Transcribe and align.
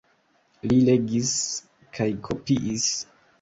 Li 0.71 0.77
legis 0.87 1.33
kaj 1.99 2.09
kopiis. 2.29 2.89